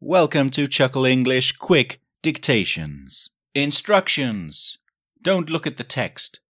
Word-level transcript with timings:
Welcome 0.00 0.50
to 0.50 0.68
Chuckle 0.68 1.06
English 1.06 1.52
Quick 1.52 2.02
Dictations. 2.20 3.30
Instructions. 3.54 4.76
Don't 5.22 5.48
look 5.48 5.66
at 5.66 5.78
the 5.78 5.84
text. 5.84 6.40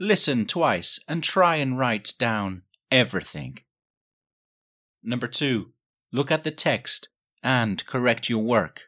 Listen 0.00 0.46
twice 0.46 0.98
and 1.06 1.22
try 1.22 1.56
and 1.56 1.78
write 1.78 2.14
down 2.18 2.62
everything. 2.90 3.58
Number 5.00 5.28
two, 5.28 5.74
look 6.12 6.32
at 6.32 6.42
the 6.42 6.50
text 6.50 7.08
and 7.40 7.86
correct 7.86 8.28
your 8.28 8.42
work. 8.42 8.86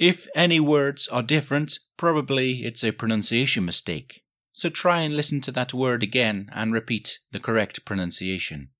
If 0.00 0.26
any 0.34 0.58
words 0.58 1.06
are 1.06 1.22
different, 1.22 1.78
probably 1.96 2.64
it's 2.64 2.82
a 2.82 2.90
pronunciation 2.90 3.64
mistake. 3.64 4.24
So 4.52 4.68
try 4.68 5.02
and 5.02 5.14
listen 5.14 5.40
to 5.42 5.52
that 5.52 5.72
word 5.72 6.02
again 6.02 6.50
and 6.52 6.72
repeat 6.72 7.20
the 7.30 7.38
correct 7.38 7.84
pronunciation. 7.84 8.70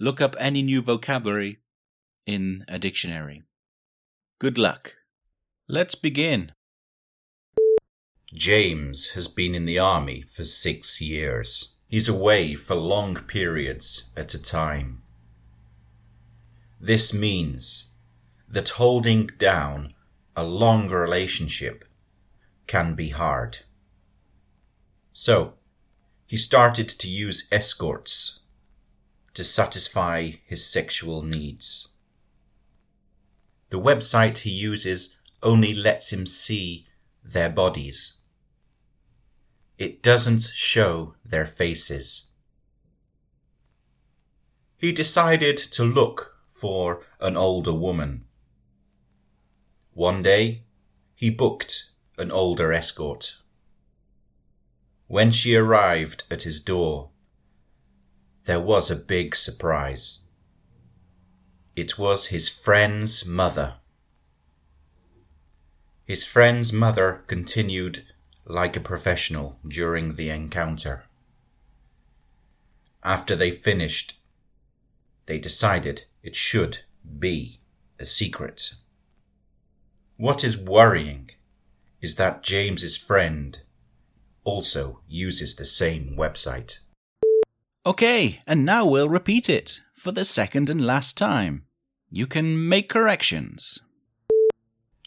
Look 0.00 0.22
up 0.22 0.34
any 0.38 0.62
new 0.62 0.80
vocabulary 0.80 1.58
in 2.26 2.64
a 2.68 2.78
dictionary. 2.78 3.42
Good 4.38 4.58
luck. 4.58 4.94
Let's 5.68 5.94
begin. 5.94 6.52
James 8.32 9.10
has 9.10 9.28
been 9.28 9.54
in 9.54 9.64
the 9.64 9.78
army 9.78 10.22
for 10.22 10.44
six 10.44 11.00
years. 11.00 11.76
He's 11.86 12.08
away 12.08 12.54
for 12.54 12.74
long 12.74 13.14
periods 13.14 14.10
at 14.16 14.34
a 14.34 14.42
time. 14.42 15.02
This 16.80 17.14
means 17.14 17.90
that 18.48 18.70
holding 18.70 19.28
down 19.38 19.94
a 20.36 20.42
long 20.42 20.88
relationship 20.88 21.84
can 22.66 22.94
be 22.94 23.10
hard. 23.10 23.58
So, 25.12 25.54
he 26.26 26.36
started 26.36 26.88
to 26.88 27.08
use 27.08 27.48
escorts 27.52 28.40
to 29.34 29.44
satisfy 29.44 30.32
his 30.46 30.66
sexual 30.66 31.22
needs. 31.22 31.93
The 33.74 33.80
website 33.80 34.38
he 34.38 34.50
uses 34.50 35.20
only 35.42 35.74
lets 35.74 36.12
him 36.12 36.26
see 36.26 36.86
their 37.24 37.50
bodies. 37.50 38.18
It 39.78 40.00
doesn't 40.00 40.42
show 40.42 41.16
their 41.24 41.44
faces. 41.44 42.28
He 44.76 44.92
decided 44.92 45.56
to 45.72 45.82
look 45.82 46.36
for 46.46 47.04
an 47.18 47.36
older 47.36 47.74
woman. 47.74 48.26
One 49.92 50.22
day, 50.22 50.66
he 51.16 51.30
booked 51.30 51.90
an 52.16 52.30
older 52.30 52.72
escort. 52.72 53.38
When 55.08 55.32
she 55.32 55.56
arrived 55.56 56.22
at 56.30 56.44
his 56.44 56.60
door, 56.60 57.10
there 58.44 58.60
was 58.60 58.88
a 58.88 58.94
big 58.94 59.34
surprise. 59.34 60.20
It 61.76 61.98
was 61.98 62.26
his 62.26 62.48
friend's 62.48 63.26
mother. 63.26 63.74
His 66.04 66.24
friend's 66.24 66.72
mother 66.72 67.24
continued 67.26 68.04
like 68.44 68.76
a 68.76 68.80
professional 68.80 69.58
during 69.66 70.12
the 70.12 70.30
encounter. 70.30 71.04
After 73.02 73.34
they 73.34 73.50
finished, 73.50 74.20
they 75.26 75.38
decided 75.38 76.04
it 76.22 76.36
should 76.36 76.82
be 77.18 77.60
a 77.98 78.06
secret. 78.06 78.74
What 80.16 80.44
is 80.44 80.56
worrying 80.56 81.30
is 82.00 82.14
that 82.16 82.42
James's 82.42 82.96
friend 82.96 83.60
also 84.44 85.00
uses 85.08 85.56
the 85.56 85.66
same 85.66 86.14
website. 86.16 86.78
Okay, 87.84 88.40
and 88.46 88.64
now 88.64 88.86
we'll 88.86 89.08
repeat 89.08 89.48
it 89.50 89.80
for 90.04 90.12
the 90.12 90.24
second 90.24 90.68
and 90.68 90.86
last 90.86 91.16
time. 91.16 91.64
You 92.10 92.26
can 92.26 92.68
make 92.68 92.90
corrections. 92.90 93.78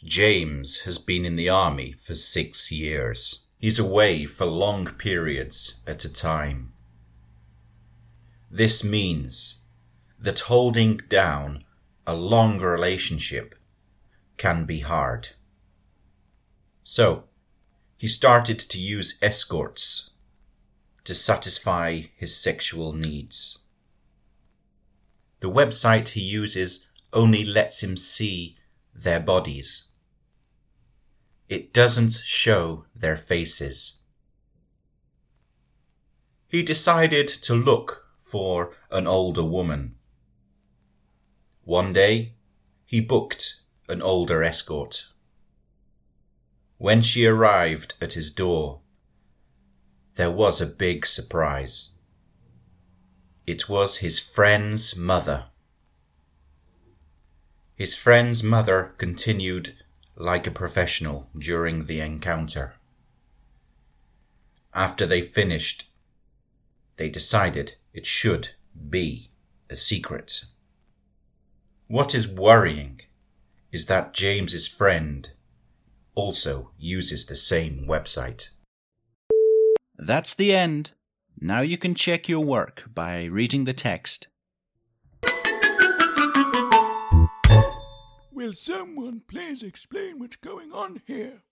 James 0.02 0.78
has 0.78 0.98
been 0.98 1.24
in 1.24 1.36
the 1.36 1.48
army 1.48 1.92
for 1.92 2.14
six 2.14 2.72
years. 2.72 3.46
He's 3.58 3.78
away 3.78 4.26
for 4.26 4.44
long 4.44 4.86
periods 4.86 5.82
at 5.86 6.04
a 6.04 6.12
time. 6.12 6.72
This 8.50 8.82
means 8.82 9.58
that 10.18 10.40
holding 10.40 10.96
down 11.08 11.62
a 12.04 12.16
long 12.16 12.58
relationship 12.58 13.54
can 14.36 14.64
be 14.64 14.80
hard. 14.80 15.28
So, 16.82 17.24
he 17.96 18.08
started 18.08 18.58
to 18.58 18.78
use 18.78 19.16
escorts 19.22 20.10
to 21.04 21.14
satisfy 21.14 22.02
his 22.16 22.34
sexual 22.34 22.92
needs. 22.92 23.60
The 25.40 25.50
website 25.50 26.08
he 26.10 26.20
uses 26.20 26.90
only 27.12 27.44
lets 27.44 27.82
him 27.82 27.96
see 27.96 28.56
their 28.94 29.20
bodies. 29.20 29.86
It 31.48 31.72
doesn't 31.72 32.12
show 32.24 32.84
their 32.94 33.16
faces. 33.16 33.98
He 36.48 36.62
decided 36.62 37.28
to 37.28 37.54
look 37.54 38.06
for 38.18 38.72
an 38.90 39.06
older 39.06 39.44
woman. 39.44 39.94
One 41.64 41.92
day, 41.92 42.34
he 42.84 43.00
booked 43.00 43.62
an 43.88 44.02
older 44.02 44.42
escort. 44.42 45.06
When 46.78 47.02
she 47.02 47.26
arrived 47.26 47.94
at 48.00 48.14
his 48.14 48.30
door, 48.30 48.80
there 50.14 50.30
was 50.30 50.60
a 50.60 50.66
big 50.66 51.06
surprise. 51.06 51.90
It 53.48 53.66
was 53.66 53.96
his 54.04 54.18
friend's 54.18 54.94
mother. 54.94 55.46
His 57.76 57.94
friend's 57.94 58.42
mother 58.42 58.92
continued 58.98 59.74
like 60.16 60.46
a 60.46 60.50
professional 60.50 61.30
during 61.34 61.84
the 61.84 62.00
encounter. 62.00 62.74
After 64.74 65.06
they 65.06 65.22
finished, 65.22 65.88
they 66.96 67.08
decided 67.08 67.76
it 67.94 68.04
should 68.04 68.50
be 68.90 69.30
a 69.70 69.76
secret. 69.76 70.44
What 71.86 72.14
is 72.14 72.28
worrying 72.28 73.00
is 73.72 73.86
that 73.86 74.12
James's 74.12 74.68
friend 74.68 75.30
also 76.14 76.72
uses 76.76 77.24
the 77.24 77.36
same 77.36 77.86
website. 77.88 78.50
That's 79.96 80.34
the 80.34 80.54
end. 80.54 80.92
Now 81.40 81.60
you 81.60 81.78
can 81.78 81.94
check 81.94 82.28
your 82.28 82.44
work 82.44 82.84
by 82.92 83.24
reading 83.26 83.62
the 83.62 83.72
text. 83.72 84.26
Will 88.32 88.52
someone 88.52 89.22
please 89.28 89.62
explain 89.62 90.18
what's 90.18 90.36
going 90.36 90.72
on 90.72 91.00
here? 91.06 91.42